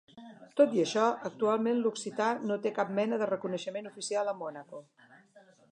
Tot 0.59 0.71
i 0.77 0.79
això, 0.83 1.03
actualment 1.29 1.83
l'occità 1.83 2.31
no 2.53 2.59
té 2.65 2.73
cap 2.81 2.95
mena 3.01 3.21
de 3.25 3.31
reconeixement 3.33 3.91
oficial 3.95 4.33
a 4.35 4.39
Mònaco. 4.41 4.83